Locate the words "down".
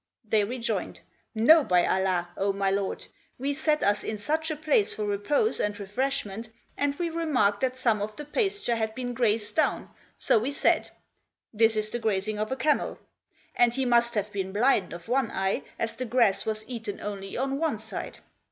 9.55-9.91